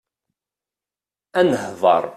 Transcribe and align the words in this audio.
Ad 1.39 1.45
nehḍeṛ. 1.49 2.03